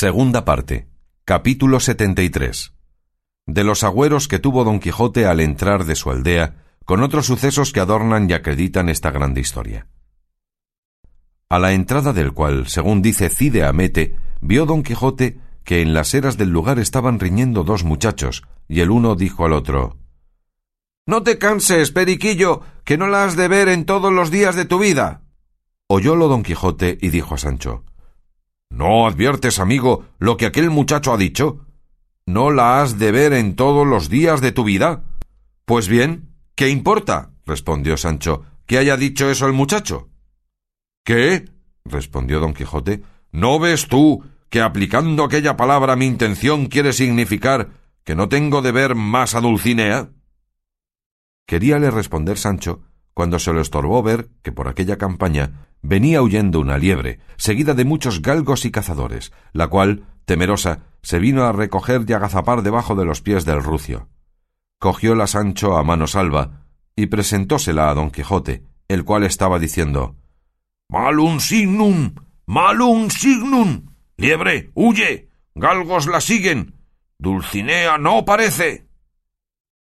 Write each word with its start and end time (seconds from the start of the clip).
Segunda 0.00 0.46
parte. 0.46 0.88
Capítulo 1.26 1.78
73. 1.78 2.72
De 3.46 3.64
los 3.64 3.84
agüeros 3.84 4.28
que 4.28 4.38
tuvo 4.38 4.64
don 4.64 4.80
Quijote 4.80 5.26
al 5.26 5.40
entrar 5.40 5.84
de 5.84 5.94
su 5.94 6.10
aldea, 6.10 6.64
con 6.86 7.02
otros 7.02 7.26
sucesos 7.26 7.70
que 7.74 7.80
adornan 7.80 8.30
y 8.30 8.32
acreditan 8.32 8.88
esta 8.88 9.10
grande 9.10 9.42
historia. 9.42 9.88
A 11.50 11.58
la 11.58 11.74
entrada 11.74 12.14
del 12.14 12.32
cual, 12.32 12.66
según 12.66 13.02
dice 13.02 13.28
Cide 13.28 13.66
Amete, 13.66 14.16
vio 14.40 14.64
don 14.64 14.82
Quijote 14.82 15.38
que 15.64 15.82
en 15.82 15.92
las 15.92 16.14
eras 16.14 16.38
del 16.38 16.48
lugar 16.48 16.78
estaban 16.78 17.20
riñendo 17.20 17.62
dos 17.62 17.84
muchachos, 17.84 18.44
y 18.68 18.80
el 18.80 18.90
uno 18.90 19.16
dijo 19.16 19.44
al 19.44 19.52
otro 19.52 19.98
No 21.06 21.22
te 21.22 21.36
canses, 21.36 21.90
Periquillo, 21.90 22.62
que 22.84 22.96
no 22.96 23.06
la 23.06 23.24
has 23.24 23.36
de 23.36 23.48
ver 23.48 23.68
en 23.68 23.84
todos 23.84 24.10
los 24.10 24.30
días 24.30 24.56
de 24.56 24.64
tu 24.64 24.78
vida. 24.78 25.24
Oyólo 25.88 26.28
don 26.28 26.42
Quijote 26.42 26.96
y 27.02 27.10
dijo 27.10 27.34
a 27.34 27.36
Sancho 27.36 27.84
¿No 28.70 29.06
adviertes, 29.06 29.58
amigo, 29.58 30.06
lo 30.18 30.36
que 30.36 30.46
aquel 30.46 30.70
muchacho 30.70 31.12
ha 31.12 31.16
dicho? 31.18 31.66
¿No 32.24 32.50
la 32.50 32.80
has 32.80 32.98
de 32.98 33.12
ver 33.12 33.32
en 33.32 33.56
todos 33.56 33.86
los 33.86 34.08
días 34.08 34.40
de 34.40 34.52
tu 34.52 34.64
vida? 34.64 35.02
Pues 35.64 35.88
bien, 35.88 36.34
¿qué 36.54 36.70
importa? 36.70 37.32
respondió 37.44 37.96
Sancho, 37.96 38.44
que 38.66 38.78
haya 38.78 38.96
dicho 38.96 39.28
eso 39.28 39.46
el 39.46 39.52
muchacho. 39.52 40.08
¿Qué? 41.04 41.50
respondió 41.84 42.38
don 42.40 42.54
Quijote. 42.54 43.02
¿No 43.32 43.58
ves 43.58 43.88
tú 43.88 44.24
que 44.48 44.60
aplicando 44.60 45.24
aquella 45.24 45.56
palabra 45.56 45.96
mi 45.96 46.06
intención 46.06 46.66
quiere 46.66 46.92
significar 46.92 47.70
que 48.04 48.14
no 48.14 48.28
tengo 48.28 48.62
de 48.62 48.72
ver 48.72 48.94
más 48.94 49.34
a 49.34 49.40
Dulcinea? 49.40 50.10
Queríale 51.46 51.90
responder 51.90 52.38
Sancho 52.38 52.82
cuando 53.14 53.38
se 53.38 53.52
lo 53.52 53.60
estorbó 53.60 54.02
ver 54.02 54.30
que 54.42 54.52
por 54.52 54.68
aquella 54.68 54.96
campaña 54.96 55.69
venía 55.82 56.22
huyendo 56.22 56.60
una 56.60 56.78
liebre, 56.78 57.20
seguida 57.36 57.74
de 57.74 57.84
muchos 57.84 58.22
galgos 58.22 58.64
y 58.64 58.70
cazadores, 58.70 59.32
la 59.52 59.68
cual, 59.68 60.06
temerosa, 60.24 60.84
se 61.02 61.18
vino 61.18 61.44
a 61.44 61.52
recoger 61.52 62.04
y 62.06 62.12
agazapar 62.12 62.62
debajo 62.62 62.94
de 62.94 63.04
los 63.04 63.22
pies 63.22 63.44
del 63.44 63.62
rucio. 63.62 64.08
Cogióla 64.78 65.26
Sancho 65.26 65.76
a 65.76 65.82
mano 65.82 66.06
salva 66.06 66.66
y 66.96 67.06
presentósela 67.06 67.90
a 67.90 67.94
don 67.94 68.10
Quijote, 68.10 68.64
el 68.88 69.04
cual 69.04 69.24
estaba 69.24 69.58
diciendo 69.58 70.16
Malum 70.88 71.38
signum, 71.38 72.14
malum 72.46 73.10
signum. 73.10 73.94
Liebre, 74.16 74.70
huye. 74.74 75.30
Galgos 75.54 76.06
la 76.06 76.20
siguen. 76.20 76.74
Dulcinea 77.18 77.96
no 77.98 78.24
parece. 78.24 78.88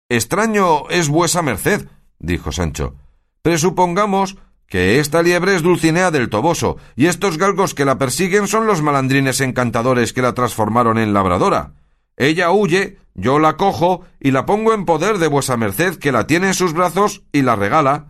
Extraño 0.09 0.89
es 0.91 1.09
vuesa 1.09 1.43
merced, 1.43 1.89
dijo 2.19 2.51
Sancho. 2.51 2.97
Presupongamos 3.43 4.37
que 4.71 5.01
esta 5.01 5.21
liebre 5.21 5.57
es 5.57 5.63
Dulcinea 5.63 6.13
del 6.13 6.29
Toboso, 6.29 6.77
y 6.95 7.07
estos 7.07 7.39
galgos 7.39 7.75
que 7.75 7.85
la 7.85 7.99
persiguen 7.99 8.47
son 8.47 8.69
los 8.69 8.83
malandrines 8.83 9.41
encantadores 9.41 10.13
que 10.13 10.23
la 10.23 10.33
transformaron 10.33 10.97
en 10.97 11.13
labradora. 11.13 11.75
Ella 12.17 12.53
huye, 12.53 12.97
yo 13.15 13.41
la 13.41 13.57
cojo 13.57 14.05
y 14.21 14.31
la 14.31 14.47
pongo 14.47 14.73
en 14.73 14.85
poder 14.85 15.19
de 15.19 15.27
vuesa 15.27 15.57
merced 15.57 15.97
que 15.97 16.13
la 16.13 16.29
tiene 16.29 16.47
en 16.47 16.55
sus 16.55 16.73
brazos 16.73 17.25
y 17.33 17.43
la 17.43 17.57
regala. 17.57 18.07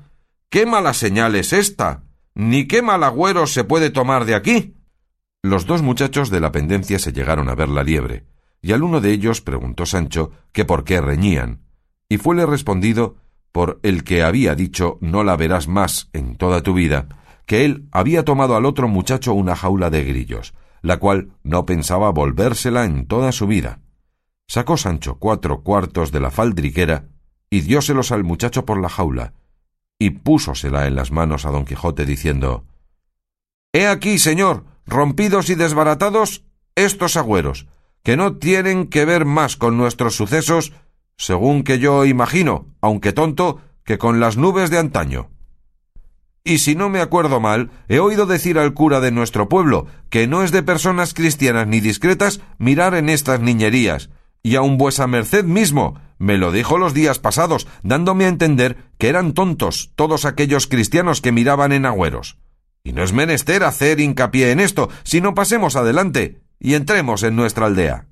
¿Qué 0.51 0.67
mala 0.67 0.93
señal 0.93 1.35
es 1.35 1.55
esta? 1.55 2.03
Ni 2.35 2.69
qué 2.69 2.83
mal 2.83 3.05
agüero 3.05 3.47
se 3.47 3.65
puede 3.65 3.89
tomar 3.89 4.27
de 4.27 4.35
aquí. 4.35 4.75
Los 5.43 5.65
dos 5.65 5.81
muchachos 5.81 6.29
de 6.29 6.41
la 6.41 6.53
pendencia 6.53 6.99
se 6.99 7.15
llegaron 7.15 7.49
a 7.49 7.55
ver 7.55 7.71
la 7.71 7.85
liebre, 7.85 8.27
y 8.61 8.73
al 8.73 8.83
uno 8.83 9.01
de 9.01 9.13
ellos 9.13 9.41
preguntó 9.41 9.87
Sancho 9.87 10.31
que 10.53 10.67
por 10.67 10.85
qué 10.85 11.01
reñían, 11.01 11.63
y 12.07 12.19
fuele 12.19 12.45
respondido 12.45 13.17
por 13.53 13.81
el 13.83 14.05
que 14.05 14.23
había 14.23 14.55
dicho 14.55 14.99
no 15.01 15.25
la 15.25 15.37
verás 15.37 15.69
más 15.69 16.09
en 16.13 16.37
toda 16.37 16.63
tu 16.63 16.75
vida, 16.75 17.09
que 17.47 17.65
él 17.65 17.89
había 17.91 18.25
tomado 18.25 18.57
al 18.57 18.65
otro 18.65 18.89
muchacho 18.89 19.35
una 19.35 19.57
jaula 19.57 19.91
de 19.91 20.05
grillos, 20.05 20.55
la 20.83 20.99
cual 20.99 21.33
no 21.43 21.67
pensaba 21.67 22.11
volvérsela 22.11 22.85
en 22.85 23.07
toda 23.07 23.33
su 23.33 23.47
vida. 23.47 23.81
Sacó 24.47 24.77
Sancho 24.77 25.19
cuatro 25.19 25.63
cuartos 25.63 26.13
de 26.13 26.21
la 26.21 26.31
faldriquera 26.31 27.07
y 27.51 27.63
dióselos 27.63 28.13
al 28.13 28.25
muchacho 28.25 28.65
por 28.65 28.81
la 28.81 28.89
jaula, 28.89 29.35
y 29.99 30.11
púsosela 30.11 30.87
en 30.87 30.95
las 30.95 31.11
manos 31.11 31.45
a 31.45 31.51
don 31.51 31.65
Quijote 31.65 32.07
diciendo 32.07 32.65
He 33.73 33.87
aquí, 33.87 34.19
señor, 34.19 34.65
rompidos 34.87 35.51
y 35.51 35.55
desbaratados 35.55 36.45
estos 36.75 37.17
agüeros, 37.17 37.67
que 38.03 38.17
no 38.17 38.37
tienen 38.37 38.87
que 38.87 39.05
ver 39.05 39.25
más 39.25 39.57
con 39.57 39.77
nuestros 39.77 40.17
sucesos 40.17 40.73
según 41.21 41.65
que 41.65 41.79
yo 41.79 42.07
imagino, 42.07 42.65
aunque 42.81 43.13
tonto, 43.13 43.61
que 43.85 43.99
con 43.99 44.21
las 44.21 44.39
nubes 44.39 44.71
de 44.71 44.79
antaño. 44.79 45.29
Y 46.45 46.61
si 46.61 46.75
no 46.75 46.89
me 46.89 47.03
acuerdo 47.03 47.41
mal, 47.41 47.71
he 47.89 47.99
oído 47.99 48.25
decir 48.25 48.59
al 48.59 48.73
cura 48.73 49.01
de 49.01 49.11
nuestro 49.11 49.47
pueblo 49.47 49.87
que 50.09 50.27
no 50.27 50.43
es 50.43 50.51
de 50.51 50.63
personas 50.63 51.13
cristianas 51.13 51.67
ni 51.67 51.81
discretas 51.81 52.41
mirar 52.57 52.95
en 52.95 53.11
estas 53.11 53.39
niñerías, 53.41 54.09
y 54.43 54.57
aun 54.57 54.79
vuesa 54.79 55.07
merced 55.07 55.45
mismo 55.45 56.01
me 56.19 56.39
lo 56.39 56.53
dijo 56.53 56.79
los 56.79 56.95
días 56.95 57.19
pasados, 57.19 57.69
dándome 57.83 58.25
a 58.25 58.29
entender 58.29 58.79
que 58.97 59.09
eran 59.11 59.35
tontos 59.35 59.93
todos 59.97 60.25
aquellos 60.25 60.69
cristianos 60.69 61.21
que 61.21 61.33
miraban 61.33 61.73
en 61.73 61.85
agüeros. 61.85 62.39
Y 62.83 62.95
no 62.95 63.03
es 63.03 63.13
menester 63.13 63.63
hacer 63.65 64.01
hincapié 64.01 64.53
en 64.53 64.61
esto, 64.61 64.89
sino 65.03 65.35
pasemos 65.35 65.77
adelante 65.77 66.41
y 66.59 66.75
entremos 66.75 67.23
en 67.25 67.37
nuestra 67.37 67.67
aldea. 67.67 68.07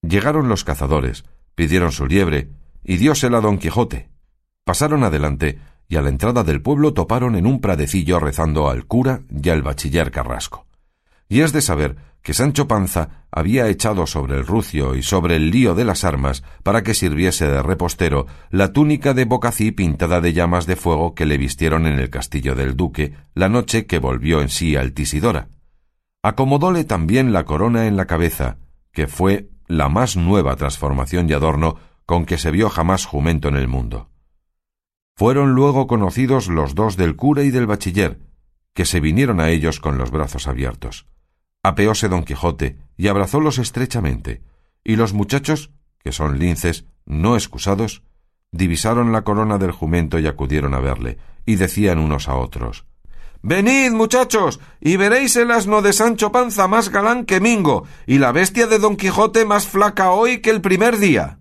Llegaron 0.00 0.48
los 0.48 0.64
cazadores, 0.64 1.24
pidieron 1.56 1.90
su 1.90 2.06
liebre, 2.06 2.50
y 2.84 2.98
diósela 2.98 3.40
don 3.40 3.58
Quijote. 3.58 4.08
Pasaron 4.62 5.02
adelante, 5.02 5.58
y 5.88 5.96
a 5.96 6.02
la 6.02 6.10
entrada 6.10 6.44
del 6.44 6.62
pueblo 6.62 6.92
toparon 6.92 7.34
en 7.34 7.46
un 7.46 7.60
pradecillo 7.60 8.20
rezando 8.20 8.70
al 8.70 8.86
cura 8.86 9.22
y 9.30 9.48
al 9.48 9.62
bachiller 9.62 10.12
Carrasco. 10.12 10.66
Y 11.28 11.40
es 11.40 11.52
de 11.52 11.62
saber 11.62 11.96
que 12.22 12.34
Sancho 12.34 12.66
Panza 12.66 13.24
había 13.30 13.68
echado 13.68 14.06
sobre 14.06 14.36
el 14.36 14.46
rucio 14.46 14.96
y 14.96 15.02
sobre 15.02 15.36
el 15.36 15.50
lío 15.50 15.74
de 15.74 15.84
las 15.84 16.04
armas 16.04 16.42
para 16.62 16.82
que 16.82 16.94
sirviese 16.94 17.46
de 17.46 17.62
repostero 17.62 18.26
la 18.50 18.72
túnica 18.72 19.14
de 19.14 19.24
bocací 19.24 19.70
pintada 19.70 20.20
de 20.20 20.32
llamas 20.32 20.66
de 20.66 20.76
fuego 20.76 21.14
que 21.14 21.24
le 21.24 21.38
vistieron 21.38 21.86
en 21.86 21.98
el 21.98 22.10
castillo 22.10 22.54
del 22.54 22.76
duque 22.76 23.14
la 23.34 23.48
noche 23.48 23.86
que 23.86 24.00
volvió 24.00 24.40
en 24.40 24.48
sí 24.48 24.74
Altisidora. 24.74 25.48
Acomodóle 26.22 26.84
también 26.84 27.32
la 27.32 27.44
corona 27.44 27.86
en 27.86 27.96
la 27.96 28.06
cabeza, 28.06 28.58
que 28.92 29.06
fue 29.06 29.48
la 29.68 29.88
más 29.88 30.16
nueva 30.16 30.56
transformación 30.56 31.28
y 31.28 31.32
adorno 31.32 31.76
con 32.04 32.24
que 32.24 32.38
se 32.38 32.50
vio 32.50 32.70
jamás 32.70 33.04
jumento 33.04 33.48
en 33.48 33.56
el 33.56 33.68
mundo. 33.68 34.10
Fueron 35.16 35.54
luego 35.54 35.86
conocidos 35.86 36.48
los 36.48 36.74
dos 36.74 36.96
del 36.96 37.16
cura 37.16 37.42
y 37.42 37.50
del 37.50 37.66
bachiller, 37.66 38.20
que 38.74 38.84
se 38.84 39.00
vinieron 39.00 39.40
a 39.40 39.50
ellos 39.50 39.80
con 39.80 39.98
los 39.98 40.10
brazos 40.10 40.46
abiertos. 40.46 41.06
Apeóse 41.62 42.08
don 42.08 42.24
Quijote 42.24 42.78
y 42.96 43.08
abrazólos 43.08 43.58
estrechamente, 43.58 44.42
y 44.84 44.96
los 44.96 45.14
muchachos, 45.14 45.70
que 45.98 46.12
son 46.12 46.38
linces, 46.38 46.84
no 47.06 47.34
excusados, 47.34 48.02
divisaron 48.52 49.12
la 49.12 49.22
corona 49.22 49.58
del 49.58 49.72
jumento 49.72 50.18
y 50.18 50.26
acudieron 50.26 50.74
a 50.74 50.80
verle, 50.80 51.18
y 51.44 51.56
decían 51.56 51.98
unos 51.98 52.28
a 52.28 52.36
otros 52.36 52.84
Venid, 53.48 53.92
muchachos, 53.92 54.58
y 54.80 54.96
veréis 54.96 55.36
el 55.36 55.52
asno 55.52 55.80
de 55.80 55.92
Sancho 55.92 56.32
Panza 56.32 56.66
más 56.66 56.88
galán 56.88 57.24
que 57.24 57.38
Mingo, 57.38 57.84
y 58.04 58.18
la 58.18 58.32
bestia 58.32 58.66
de 58.66 58.80
Don 58.80 58.96
Quijote 58.96 59.44
más 59.44 59.68
flaca 59.68 60.10
hoy 60.10 60.40
que 60.40 60.50
el 60.50 60.60
primer 60.60 60.98
día. 60.98 61.38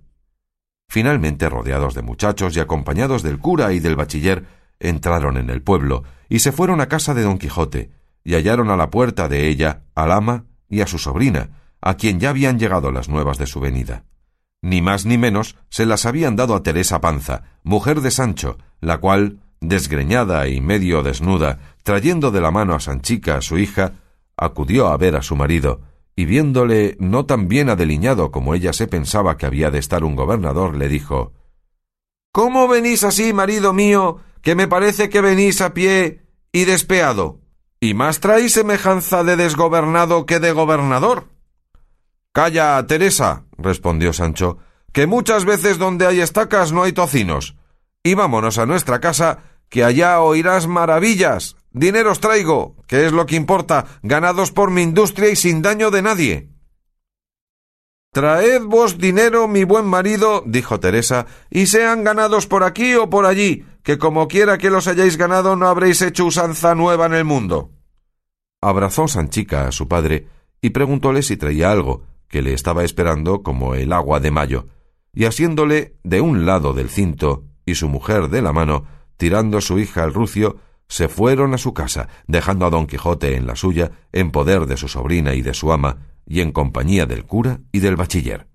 Finalmente, 0.88 1.50
rodeados 1.50 1.96
de 1.96 2.04
muchachos 2.04 2.56
y 2.56 2.60
acompañados 2.60 3.24
del 3.24 3.40
cura 3.40 3.74
y 3.74 3.80
del 3.80 3.96
bachiller, 3.96 4.46
entraron 4.80 5.36
en 5.38 5.50
el 5.50 5.64
pueblo 5.64 6.04
y 6.30 6.40
se 6.40 6.52
fueron 6.52 6.80
a 6.80 6.90
casa 6.90 7.16
de 7.16 7.24
Don 7.24 7.40
Quijote, 7.40 7.90
y 8.24 8.36
hallaron 8.36 8.70
a 8.70 8.78
la 8.78 8.92
puerta 8.92 9.28
de 9.28 9.48
ella 9.48 9.82
al 9.96 10.12
ama 10.12 10.46
y 10.70 10.82
a 10.82 10.88
su 10.88 11.00
sobrina, 11.00 11.74
a 11.82 11.96
quien 11.96 12.20
ya 12.20 12.30
habían 12.30 12.60
llegado 12.60 12.92
las 12.92 13.10
nuevas 13.10 13.40
de 13.40 13.48
su 13.48 13.60
venida. 13.60 14.04
Ni 14.62 14.80
más 14.80 15.08
ni 15.08 15.18
menos 15.18 15.56
se 15.70 15.88
las 15.88 16.06
habían 16.06 16.36
dado 16.36 16.54
a 16.54 16.62
Teresa 16.62 17.02
Panza, 17.02 17.46
mujer 17.64 18.02
de 18.02 18.12
Sancho, 18.12 18.60
la 18.80 19.00
cual, 19.00 19.40
desgreñada 19.62 20.48
y 20.48 20.62
medio 20.62 21.04
desnuda, 21.04 21.60
trayendo 21.84 22.32
de 22.32 22.42
la 22.42 22.52
mano 22.52 22.76
a 22.76 22.80
Sanchica, 22.80 23.42
su 23.42 23.58
hija, 23.58 23.94
acudió 24.38 24.88
a 24.88 24.98
ver 24.98 25.16
a 25.16 25.22
su 25.22 25.36
marido, 25.36 25.82
y 26.16 26.26
viéndole 26.26 26.96
no 27.00 27.26
tan 27.26 27.48
bien 27.48 27.70
adeliñado 27.70 28.32
como 28.32 28.56
ella 28.56 28.74
se 28.74 28.88
pensaba 28.88 29.38
que 29.38 29.46
había 29.46 29.72
de 29.72 29.80
estar 29.80 30.04
un 30.04 30.16
gobernador, 30.16 30.76
le 30.76 30.88
dijo 30.88 31.34
¿Cómo 32.32 32.68
venís 32.68 33.04
así, 33.04 33.34
marido 33.34 33.74
mío, 33.74 34.20
que 34.42 34.56
me 34.56 34.68
parece 34.68 35.10
que 35.10 35.22
venís 35.22 35.62
a 35.62 35.74
pie 35.74 36.22
y 36.52 36.66
despeado? 36.66 37.40
¿Y 37.80 37.94
más 37.94 38.20
traéis 38.20 38.54
semejanza 38.54 39.24
de 39.24 39.36
desgobernado 39.36 40.26
que 40.26 40.40
de 40.40 40.52
gobernador? 40.52 41.30
Calla, 42.32 42.86
Teresa, 42.88 43.46
respondió 43.58 44.12
Sancho, 44.12 44.58
que 44.92 45.08
muchas 45.08 45.46
veces 45.46 45.78
donde 45.78 46.08
hay 46.08 46.20
estacas 46.20 46.72
no 46.72 46.84
hay 46.84 46.94
tocinos. 46.94 47.56
Y 48.06 48.14
vámonos 48.14 48.60
a 48.60 48.68
nuestra 48.68 49.00
casa, 49.00 49.40
que 49.68 49.84
allá 49.84 50.22
oirás 50.22 50.68
maravillas. 50.68 51.56
Dineros 51.72 52.20
traigo, 52.20 52.76
que 52.86 53.08
es 53.08 53.12
lo 53.12 53.26
que 53.26 53.36
importa, 53.36 53.88
ganados 54.04 54.52
por 54.52 54.70
mi 54.70 54.84
industria 54.84 55.32
y 55.32 55.36
sin 55.36 55.64
daño 55.64 55.90
de 55.90 56.04
nadie. 56.04 56.50
Traed 58.12 58.62
vos 58.62 59.00
dinero, 59.00 59.48
mi 59.48 59.64
buen 59.64 59.88
marido, 59.88 60.44
dijo 60.46 60.80
Teresa, 60.80 61.26
y 61.50 61.66
sean 61.66 62.04
ganados 62.04 62.46
por 62.46 62.64
aquí 62.64 62.94
o 62.94 63.10
por 63.10 63.26
allí, 63.26 63.66
que 63.82 63.98
como 63.98 64.28
quiera 64.28 64.60
que 64.60 64.70
los 64.70 64.88
hayáis 64.88 65.18
ganado 65.18 65.56
no 65.56 65.68
habréis 65.68 66.00
hecho 66.04 66.26
usanza 66.26 66.76
nueva 66.76 67.08
en 67.08 67.16
el 67.16 67.26
mundo. 67.26 67.72
Abrazó 68.62 69.08
Sanchica 69.08 69.68
a 69.68 69.72
su 69.72 69.88
padre 69.88 70.28
y 70.62 70.70
preguntóle 70.70 71.24
si 71.24 71.38
traía 71.38 71.72
algo, 71.72 72.04
que 72.28 72.44
le 72.44 72.54
estaba 72.54 72.84
esperando 72.84 73.42
como 73.42 73.74
el 73.74 73.92
agua 73.92 74.20
de 74.20 74.30
mayo, 74.30 74.68
y 75.12 75.26
asiéndole 75.26 75.96
de 76.04 76.22
un 76.22 76.46
lado 76.46 76.74
del 76.74 76.90
cinto 76.90 77.46
y 77.66 77.76
su 77.76 77.90
mujer 77.90 78.30
de 78.30 78.42
la 78.42 78.54
mano, 78.54 78.86
tirando 79.18 79.62
su 79.62 79.80
hija 79.80 80.04
al 80.04 80.14
rucio, 80.14 80.58
se 80.88 81.08
fueron 81.08 81.54
a 81.54 81.58
su 81.58 81.74
casa, 81.74 82.08
dejando 82.28 82.66
a 82.66 82.70
don 82.70 82.88
Quijote 82.88 83.36
en 83.36 83.48
la 83.48 83.56
suya, 83.56 83.92
en 84.12 84.32
poder 84.32 84.66
de 84.66 84.78
su 84.78 84.88
sobrina 84.88 85.34
y 85.34 85.42
de 85.42 85.54
su 85.54 85.72
ama, 85.72 85.98
y 86.28 86.42
en 86.42 86.52
compañía 86.52 87.06
del 87.06 87.26
cura 87.26 87.60
y 87.72 87.80
del 87.80 87.96
bachiller. 87.96 88.48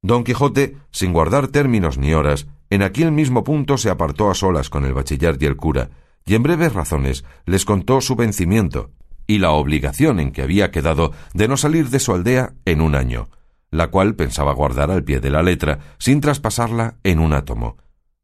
Don 0.00 0.24
Quijote, 0.24 0.76
sin 0.90 1.12
guardar 1.12 1.48
términos 1.48 1.98
ni 1.98 2.14
horas, 2.14 2.46
en 2.70 2.82
aquel 2.82 3.12
mismo 3.12 3.44
punto 3.44 3.78
se 3.78 3.90
apartó 3.90 4.30
a 4.30 4.34
solas 4.34 4.70
con 4.70 4.84
el 4.84 4.94
bachiller 4.94 5.36
y 5.40 5.46
el 5.46 5.56
cura, 5.56 5.90
y 6.24 6.34
en 6.34 6.42
breves 6.42 6.72
razones 6.72 7.24
les 7.46 7.64
contó 7.64 8.00
su 8.00 8.14
vencimiento 8.14 8.90
y 9.26 9.38
la 9.38 9.50
obligación 9.50 10.20
en 10.20 10.32
que 10.32 10.42
había 10.42 10.70
quedado 10.70 11.12
de 11.34 11.48
no 11.48 11.56
salir 11.56 11.90
de 11.90 12.00
su 12.00 12.14
aldea 12.14 12.54
en 12.64 12.80
un 12.80 12.94
año, 12.94 13.28
la 13.70 13.88
cual 13.88 14.14
pensaba 14.14 14.54
guardar 14.54 14.90
al 14.90 15.04
pie 15.04 15.20
de 15.20 15.30
la 15.30 15.42
letra, 15.42 15.80
sin 15.98 16.20
traspasarla 16.20 16.96
en 17.04 17.18
un 17.18 17.34
átomo, 17.34 17.76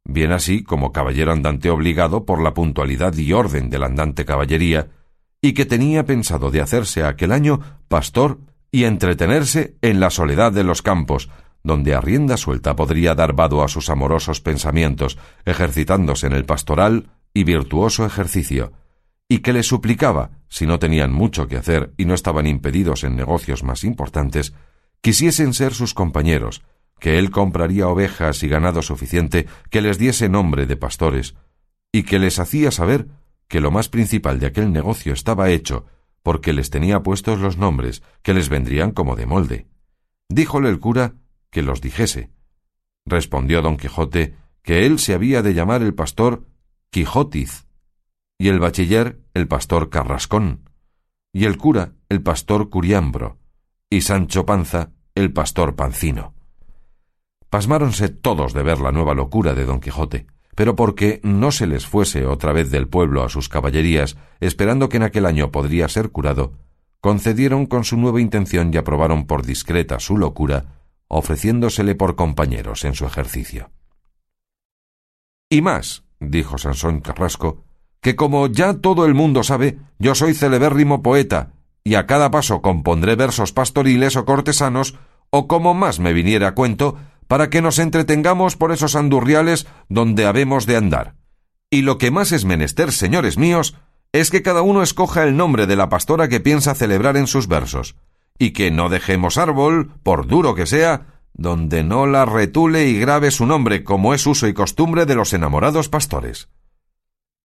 bien 0.05 0.31
así 0.31 0.63
como 0.63 0.91
caballero 0.91 1.31
andante 1.31 1.69
obligado 1.69 2.25
por 2.25 2.41
la 2.41 2.53
puntualidad 2.53 3.13
y 3.15 3.33
orden 3.33 3.69
de 3.69 3.79
la 3.79 3.87
andante 3.87 4.23
caballería, 4.23 4.87
y 5.41 5.53
que 5.53 5.65
tenía 5.65 6.05
pensado 6.05 6.51
de 6.51 6.61
hacerse 6.61 7.03
aquel 7.03 7.31
año 7.31 7.59
pastor 7.87 8.39
y 8.71 8.85
entretenerse 8.85 9.75
en 9.81 9.99
la 9.99 10.09
soledad 10.09 10.51
de 10.51 10.63
los 10.63 10.81
campos, 10.81 11.29
donde 11.63 11.95
a 11.95 12.01
rienda 12.01 12.37
suelta 12.37 12.75
podría 12.75 13.15
dar 13.15 13.33
vado 13.33 13.63
a 13.63 13.67
sus 13.67 13.89
amorosos 13.89 14.39
pensamientos, 14.39 15.17
ejercitándose 15.45 16.27
en 16.27 16.33
el 16.33 16.45
pastoral 16.45 17.09
y 17.33 17.43
virtuoso 17.43 18.05
ejercicio, 18.05 18.73
y 19.27 19.39
que 19.39 19.53
le 19.53 19.63
suplicaba, 19.63 20.31
si 20.47 20.67
no 20.67 20.77
tenían 20.77 21.11
mucho 21.11 21.47
que 21.47 21.57
hacer 21.57 21.93
y 21.97 22.05
no 22.05 22.13
estaban 22.13 22.45
impedidos 22.45 23.03
en 23.03 23.15
negocios 23.15 23.63
más 23.63 23.83
importantes, 23.83 24.53
quisiesen 25.01 25.53
ser 25.53 25.73
sus 25.73 25.93
compañeros, 25.93 26.61
que 26.99 27.19
él 27.19 27.29
compraría 27.29 27.87
ovejas 27.87 28.43
y 28.43 28.47
ganado 28.47 28.81
suficiente 28.81 29.47
que 29.69 29.81
les 29.81 29.97
diese 29.97 30.29
nombre 30.29 30.65
de 30.65 30.77
pastores, 30.77 31.35
y 31.91 32.03
que 32.03 32.19
les 32.19 32.39
hacía 32.39 32.71
saber 32.71 33.07
que 33.47 33.61
lo 33.61 33.71
más 33.71 33.89
principal 33.89 34.39
de 34.39 34.47
aquel 34.47 34.71
negocio 34.71 35.13
estaba 35.13 35.49
hecho, 35.49 35.85
porque 36.23 36.53
les 36.53 36.69
tenía 36.69 37.03
puestos 37.03 37.39
los 37.39 37.57
nombres, 37.57 38.01
que 38.21 38.33
les 38.33 38.49
vendrían 38.49 38.91
como 38.91 39.15
de 39.15 39.25
molde. 39.25 39.67
Díjole 40.29 40.69
el 40.69 40.79
cura 40.79 41.13
que 41.51 41.61
los 41.61 41.81
dijese. 41.81 42.31
Respondió 43.05 43.61
don 43.61 43.77
Quijote 43.77 44.35
que 44.63 44.85
él 44.85 44.97
se 44.99 45.13
había 45.13 45.43
de 45.43 45.53
llamar 45.53 45.83
el 45.83 45.93
pastor 45.93 46.47
Quijotiz, 46.89 47.67
y 48.37 48.49
el 48.49 48.59
bachiller 48.59 49.21
el 49.33 49.47
pastor 49.47 49.89
Carrascón, 49.89 50.69
y 51.31 51.45
el 51.45 51.57
cura 51.57 51.93
el 52.09 52.21
pastor 52.23 52.69
Curiambro, 52.69 53.37
y 53.89 54.01
Sancho 54.01 54.45
Panza 54.45 54.91
el 55.13 55.31
pastor 55.31 55.75
Pancino. 55.75 56.34
Pasmáronse 57.55 58.09
todos 58.09 58.51
de 58.51 58.63
ver 58.63 58.81
la 58.81 58.91
nueva 58.91 59.13
locura 59.13 59.53
de 59.53 59.63
don 59.63 59.79
Quijote, 59.79 60.27
pero 60.55 60.75
porque 60.75 61.21
no 61.23 61.53
se 61.53 61.67
les 61.67 61.85
fuese 61.85 62.25
otra 62.25 62.51
vez 62.51 62.69
del 62.69 62.89
pueblo 62.89 63.23
a 63.23 63.29
sus 63.29 63.47
caballerías, 63.47 64.17
esperando 64.41 64.89
que 64.89 64.97
en 64.97 65.03
aquel 65.03 65.25
año 65.25 65.51
podría 65.51 65.87
ser 65.87 66.09
curado, 66.09 66.51
concedieron 66.99 67.65
con 67.65 67.85
su 67.85 67.95
nueva 67.95 68.19
intención 68.19 68.73
y 68.73 68.77
aprobaron 68.77 69.25
por 69.25 69.45
discreta 69.45 70.01
su 70.01 70.17
locura 70.17 70.81
ofreciéndosele 71.07 71.95
por 71.95 72.17
compañeros 72.17 72.83
en 72.83 72.93
su 72.93 73.05
ejercicio. 73.05 73.69
Y 75.49 75.61
más, 75.61 76.03
dijo 76.19 76.57
Sansón 76.57 76.99
Carrasco, 76.99 77.63
que 78.01 78.17
como 78.17 78.47
ya 78.47 78.73
todo 78.73 79.05
el 79.05 79.13
mundo 79.13 79.43
sabe, 79.43 79.79
yo 79.97 80.13
soy 80.13 80.33
celebérrimo 80.33 81.01
poeta, 81.01 81.53
y 81.85 81.95
a 81.95 82.05
cada 82.05 82.31
paso 82.31 82.61
compondré 82.61 83.15
versos 83.15 83.53
pastoriles 83.53 84.17
o 84.17 84.25
cortesanos, 84.25 84.95
o 85.29 85.47
como 85.47 85.73
más 85.73 85.99
me 86.01 86.11
viniera 86.11 86.49
a 86.49 86.53
cuento, 86.53 86.97
para 87.27 87.49
que 87.49 87.61
nos 87.61 87.79
entretengamos 87.79 88.55
por 88.55 88.71
esos 88.71 88.95
andurriales 88.95 89.67
donde 89.89 90.25
habemos 90.25 90.65
de 90.65 90.77
andar. 90.77 91.15
Y 91.69 91.81
lo 91.81 91.97
que 91.97 92.11
más 92.11 92.31
es 92.31 92.45
menester, 92.45 92.91
señores 92.91 93.37
míos, 93.37 93.75
es 94.11 94.31
que 94.31 94.41
cada 94.41 94.61
uno 94.61 94.81
escoja 94.81 95.23
el 95.23 95.35
nombre 95.35 95.67
de 95.67 95.75
la 95.75 95.89
pastora 95.89 96.27
que 96.27 96.39
piensa 96.39 96.75
celebrar 96.75 97.17
en 97.17 97.27
sus 97.27 97.47
versos, 97.47 97.95
y 98.37 98.51
que 98.51 98.71
no 98.71 98.89
dejemos 98.89 99.37
árbol, 99.37 99.91
por 100.03 100.27
duro 100.27 100.55
que 100.55 100.65
sea, 100.65 101.21
donde 101.33 101.83
no 101.83 102.07
la 102.07 102.25
retule 102.25 102.87
y 102.87 102.99
grabe 102.99 103.31
su 103.31 103.45
nombre, 103.45 103.83
como 103.83 104.13
es 104.13 104.25
uso 104.25 104.47
y 104.47 104.53
costumbre 104.53 105.05
de 105.05 105.15
los 105.15 105.33
enamorados 105.33 105.89
pastores. 105.89 106.49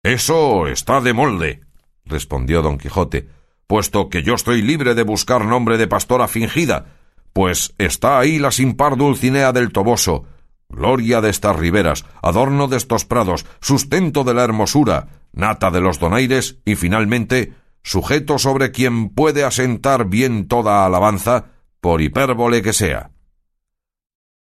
Eso 0.03 0.67
está 0.67 1.01
de 1.01 1.13
molde, 1.13 1.61
respondió 2.05 2.61
don 2.61 2.77
Quijote, 2.77 3.27
puesto 3.67 4.09
que 4.09 4.23
yo 4.23 4.35
estoy 4.35 4.61
libre 4.61 4.95
de 4.95 5.03
buscar 5.03 5.45
nombre 5.45 5.77
de 5.77 5.87
pastora 5.87 6.27
fingida, 6.27 6.97
pues 7.33 7.73
está 7.77 8.19
ahí 8.19 8.39
la 8.39 8.51
sin 8.51 8.75
par 8.75 8.95
Dulcinea 8.95 9.51
del 9.51 9.71
Toboso, 9.71 10.25
gloria 10.69 11.21
de 11.21 11.29
estas 11.29 11.55
riberas, 11.55 12.05
adorno 12.21 12.67
de 12.67 12.77
estos 12.77 13.05
prados, 13.05 13.45
sustento 13.59 14.23
de 14.23 14.33
la 14.33 14.43
hermosura, 14.43 15.07
nata 15.33 15.71
de 15.71 15.81
los 15.81 15.99
donaires 15.99 16.59
y 16.63 16.75
finalmente 16.75 17.53
sujeto 17.81 18.39
sobre 18.39 18.71
quien 18.71 19.09
puede 19.09 19.43
asentar 19.43 20.05
bien 20.05 20.47
toda 20.47 20.85
alabanza, 20.85 21.45
por 21.81 22.01
hipérbole 22.01 22.61
que 22.61 22.71
sea. 22.71 23.11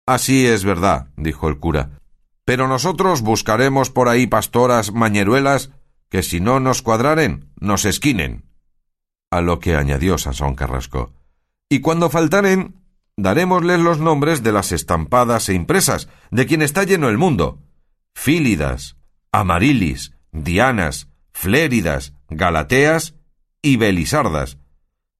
Así 0.06 0.46
es 0.46 0.64
verdad, 0.64 1.08
dijo 1.16 1.48
el 1.48 1.58
cura, 1.58 2.02
pero 2.46 2.68
nosotros 2.68 3.22
buscaremos 3.22 3.90
por 3.90 4.10
ahí 4.10 4.28
pastoras 4.28 4.92
mañeruelas 4.92 5.72
que 6.10 6.22
si 6.22 6.40
no 6.40 6.60
nos 6.60 6.82
cuadraren, 6.82 7.50
nos 7.60 7.86
esquinen. 7.86 8.46
A 9.32 9.40
lo 9.40 9.60
que 9.60 9.76
añadió 9.76 10.18
Sansón 10.18 10.56
Carrasco. 10.56 11.14
Y 11.70 11.80
cuando 11.80 12.10
faltaren, 12.10 12.81
darémosles 13.22 13.80
los 13.80 14.00
nombres 14.00 14.44
de 14.44 14.52
las 14.52 14.72
estampadas 14.72 15.50
e 15.50 15.54
impresas, 15.54 16.10
de 16.32 16.46
quien 16.46 16.62
está 16.62 16.84
lleno 16.84 17.10
el 17.10 17.18
mundo. 17.18 17.60
Fílidas, 18.14 18.98
Amarilis, 19.32 20.14
Dianas, 20.32 21.08
Fléridas, 21.32 22.14
Galateas 22.30 23.16
y 23.62 23.78
belisardas, 23.78 24.58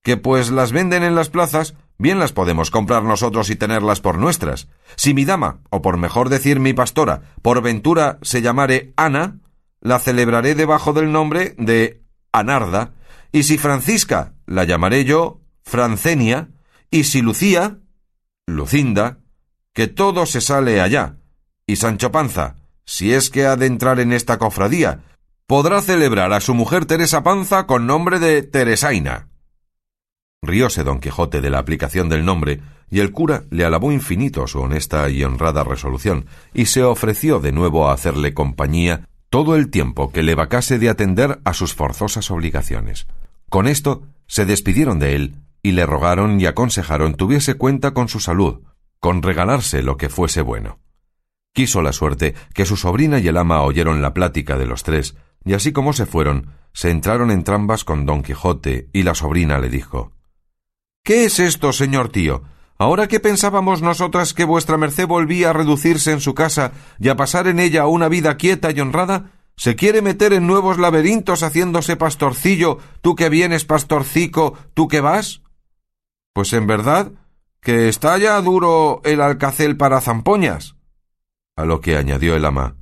que 0.04 0.18
pues 0.18 0.50
las 0.50 0.72
venden 0.72 1.04
en 1.04 1.16
las 1.16 1.30
plazas, 1.30 1.76
bien 1.98 2.20
las 2.20 2.34
podemos 2.34 2.72
comprar 2.72 3.04
nosotros 3.04 3.50
y 3.50 3.56
tenerlas 3.56 4.02
por 4.02 4.18
nuestras. 4.18 4.68
Si 4.96 5.14
mi 5.14 5.26
dama, 5.26 5.60
o 5.70 5.82
por 5.82 5.98
mejor 5.98 6.30
decir 6.30 6.60
mi 6.60 6.74
pastora, 6.74 7.22
por 7.42 7.62
ventura 7.62 8.18
se 8.22 8.42
llamare 8.42 8.94
Ana, 8.96 9.40
la 9.80 10.00
celebraré 10.00 10.56
debajo 10.56 10.94
del 10.94 11.12
nombre 11.12 11.56
de 11.58 12.02
Anarda, 12.32 12.94
y 13.32 13.44
si 13.44 13.58
Francisca, 13.58 14.34
la 14.46 14.64
llamaré 14.64 15.06
yo 15.06 15.42
Francenia, 15.64 16.50
y 16.90 17.06
si 17.06 17.22
Lucía, 17.22 17.78
Lucinda, 18.56 19.20
que 19.74 19.88
todo 19.88 20.26
se 20.26 20.42
sale 20.42 20.82
allá, 20.82 21.18
y 21.66 21.78
Sancho 21.78 22.12
Panza, 22.12 22.56
si 22.86 23.14
es 23.14 23.30
que 23.30 23.46
ha 23.46 23.56
de 23.56 23.66
entrar 23.66 24.00
en 24.00 24.14
esta 24.14 24.38
cofradía, 24.38 25.02
podrá 25.48 25.82
celebrar 25.82 26.34
a 26.34 26.42
su 26.42 26.54
mujer 26.54 26.86
Teresa 26.86 27.24
Panza 27.24 27.66
con 27.66 27.88
nombre 27.88 28.20
de 28.20 28.44
Teresaina. 28.44 29.28
Rióse 30.42 30.84
don 30.84 31.00
Quijote 31.00 31.40
de 31.42 31.50
la 31.50 31.60
aplicación 31.60 32.10
del 32.10 32.26
nombre, 32.26 32.62
y 32.90 33.00
el 33.00 33.12
cura 33.12 33.44
le 33.50 33.64
alabó 33.64 33.92
infinito 33.92 34.48
su 34.48 34.60
honesta 34.60 35.10
y 35.10 35.24
honrada 35.24 35.64
resolución, 35.64 36.26
y 36.54 36.66
se 36.66 36.84
ofreció 36.84 37.40
de 37.40 37.52
nuevo 37.52 37.88
a 37.88 37.94
hacerle 37.94 38.34
compañía 38.34 39.08
todo 39.30 39.56
el 39.56 39.70
tiempo 39.70 40.12
que 40.12 40.24
le 40.24 40.36
vacase 40.36 40.78
de 40.78 40.90
atender 40.90 41.40
a 41.46 41.54
sus 41.54 41.74
forzosas 41.74 42.32
obligaciones. 42.32 43.08
Con 43.50 43.68
esto 43.68 44.04
se 44.28 44.46
despidieron 44.46 45.00
de 45.00 45.16
él, 45.16 45.36
y 45.64 45.72
le 45.72 45.86
rogaron 45.86 46.40
y 46.40 46.46
aconsejaron 46.46 47.16
tuviese 47.16 47.56
cuenta 47.56 47.94
con 47.94 48.08
su 48.08 48.20
salud, 48.20 48.62
con 49.00 49.22
regalarse 49.22 49.82
lo 49.82 49.98
que 49.98 50.10
fuese 50.10 50.42
bueno. 50.42 50.80
Quiso 51.54 51.82
la 51.82 51.92
suerte 51.92 52.34
que 52.54 52.66
su 52.66 52.78
sobrina 52.78 53.20
y 53.20 53.28
el 53.28 53.38
ama 53.38 53.62
oyeron 53.62 54.02
la 54.02 54.14
plática 54.14 54.58
de 54.58 54.66
los 54.66 54.84
tres, 54.84 55.16
y 55.44 55.54
así 55.54 55.72
como 55.74 55.94
se 55.94 56.06
fueron, 56.06 56.52
se 56.74 56.92
entraron 56.92 57.32
entrambas 57.32 57.84
con 57.84 58.06
don 58.06 58.24
Quijote, 58.24 58.90
y 58.94 59.04
la 59.04 59.16
sobrina 59.16 59.60
le 59.60 59.70
dijo 59.70 60.14
¿Qué 61.04 61.26
es 61.26 61.40
esto, 61.40 61.74
señor 61.74 62.10
tío? 62.10 62.44
Ahora 62.78 63.08
que 63.08 63.20
pensábamos 63.20 63.82
nosotras 63.82 64.34
que 64.34 64.44
vuestra 64.44 64.78
merced 64.78 65.08
volvía 65.08 65.50
a 65.50 65.54
reducirse 65.54 66.12
en 66.12 66.22
su 66.22 66.34
casa 66.34 66.72
y 67.00 67.10
a 67.10 67.16
pasar 67.16 67.48
en 67.48 67.60
ella 67.60 67.86
una 67.86 68.08
vida 68.08 68.38
quieta 68.38 68.72
y 68.72 68.80
honrada, 68.80 69.34
¿se 69.56 69.76
quiere 69.76 70.02
meter 70.02 70.34
en 70.34 70.48
nuevos 70.48 70.80
laberintos 70.80 71.44
haciéndose 71.44 71.96
pastorcillo, 71.96 72.80
tú 73.02 73.16
que 73.16 73.30
vienes 73.30 73.66
pastorcico, 73.66 74.58
tú 74.74 74.88
que 74.88 75.02
vas? 75.02 75.41
Pues 76.34 76.54
en 76.54 76.68
verdad 76.68 77.12
que 77.62 77.90
está 77.90 78.18
ya 78.18 78.42
duro 78.42 79.02
el 79.04 79.22
alcacel 79.22 79.78
para 79.78 80.02
zampoñas. 80.02 80.76
A 81.56 81.66
lo 81.66 81.82
que 81.82 81.98
añadió 81.98 82.36
el 82.36 82.46
ama 82.46 82.76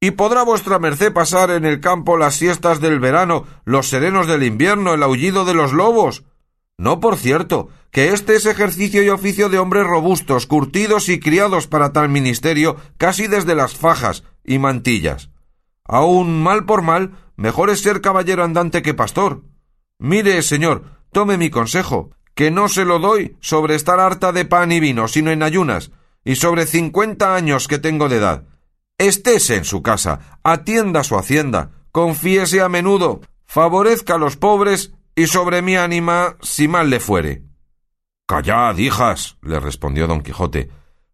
¿Y 0.00 0.12
podrá 0.12 0.42
vuestra 0.42 0.78
merced 0.78 1.12
pasar 1.12 1.50
en 1.50 1.64
el 1.64 1.80
campo 1.80 2.16
las 2.16 2.36
siestas 2.36 2.80
del 2.80 3.00
verano, 3.00 3.44
los 3.64 3.88
serenos 3.88 4.26
del 4.26 4.42
invierno, 4.42 4.94
el 4.94 5.02
aullido 5.02 5.44
de 5.44 5.54
los 5.54 5.72
lobos? 5.72 6.24
No, 6.78 7.00
por 7.00 7.16
cierto, 7.16 7.70
que 7.90 8.12
este 8.12 8.36
es 8.36 8.44
ejercicio 8.44 9.02
y 9.02 9.08
oficio 9.08 9.48
de 9.48 9.58
hombres 9.58 9.86
robustos, 9.86 10.46
curtidos 10.46 11.08
y 11.08 11.18
criados 11.18 11.66
para 11.66 11.92
tal 11.92 12.10
ministerio 12.10 12.76
casi 12.98 13.26
desde 13.26 13.54
las 13.54 13.74
fajas 13.74 14.22
y 14.44 14.58
mantillas. 14.58 15.30
Aun 15.84 16.42
mal 16.42 16.66
por 16.66 16.82
mal, 16.82 17.16
mejor 17.36 17.70
es 17.70 17.80
ser 17.80 18.02
caballero 18.02 18.44
andante 18.44 18.82
que 18.82 18.92
pastor. 18.92 19.44
Mire, 19.98 20.42
señor, 20.42 20.84
tome 21.10 21.38
mi 21.38 21.48
consejo, 21.48 22.10
que 22.36 22.50
no 22.52 22.68
se 22.68 22.84
lo 22.84 23.00
doy 23.00 23.36
sobre 23.40 23.74
estar 23.74 23.98
harta 23.98 24.30
de 24.30 24.44
pan 24.44 24.70
y 24.70 24.78
vino, 24.78 25.08
sino 25.08 25.32
en 25.32 25.42
ayunas, 25.42 25.90
y 26.22 26.36
sobre 26.36 26.66
cincuenta 26.66 27.34
años 27.34 27.66
que 27.66 27.78
tengo 27.78 28.08
de 28.08 28.18
edad. 28.18 28.44
Estése 28.98 29.56
en 29.56 29.64
su 29.64 29.82
casa, 29.82 30.38
atienda 30.44 31.02
su 31.02 31.16
hacienda, 31.16 31.70
confíese 31.90 32.60
a 32.60 32.68
menudo, 32.68 33.22
favorezca 33.46 34.14
a 34.14 34.18
los 34.18 34.36
pobres 34.36 34.92
y 35.14 35.26
sobre 35.28 35.62
mi 35.62 35.76
ánima 35.76 36.36
si 36.42 36.68
mal 36.68 36.90
le 36.90 37.00
fuere. 37.00 37.42
Callad, 38.26 38.76
hijas, 38.76 39.38
le 39.40 39.58
respondió 39.58 40.06
don 40.06 40.20
Quijote, 40.20 40.68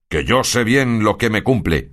que 0.09 0.25
yo 0.25 0.43
sé 0.43 0.65
bien 0.65 1.05
lo 1.05 1.19
que 1.19 1.31
me 1.31 1.45
cumple. 1.45 1.93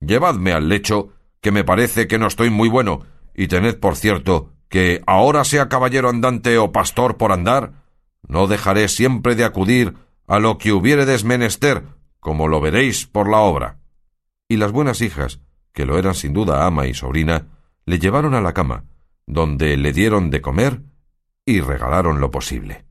Llevadme 0.00 0.52
al 0.52 0.68
lecho, 0.68 1.14
que 1.40 1.50
me 1.50 1.64
parece 1.64 2.06
que 2.06 2.18
no 2.18 2.26
estoy 2.26 2.50
muy 2.50 2.68
bueno, 2.68 3.06
y 3.34 3.48
tened 3.48 3.78
por 3.78 3.96
cierto 3.96 4.52
que, 4.68 5.02
ahora 5.06 5.44
sea 5.44 5.70
caballero 5.70 6.10
andante 6.10 6.58
o 6.58 6.72
pastor 6.72 7.16
por 7.16 7.32
andar, 7.32 7.85
no 8.28 8.46
dejaré 8.46 8.88
siempre 8.88 9.34
de 9.34 9.44
acudir 9.44 9.94
a 10.26 10.38
lo 10.38 10.58
que 10.58 10.72
hubiere 10.72 11.06
menester, 11.24 11.84
como 12.20 12.48
lo 12.48 12.60
veréis 12.60 13.06
por 13.06 13.28
la 13.28 13.38
obra. 13.38 13.78
Y 14.48 14.56
las 14.56 14.72
buenas 14.72 15.00
hijas, 15.00 15.40
que 15.72 15.86
lo 15.86 15.98
eran 15.98 16.14
sin 16.14 16.32
duda 16.32 16.66
ama 16.66 16.86
y 16.86 16.94
sobrina, 16.94 17.48
le 17.84 17.98
llevaron 17.98 18.34
a 18.34 18.40
la 18.40 18.52
cama, 18.52 18.84
donde 19.26 19.76
le 19.76 19.92
dieron 19.92 20.30
de 20.30 20.40
comer 20.40 20.82
y 21.44 21.60
regalaron 21.60 22.20
lo 22.20 22.30
posible. 22.30 22.85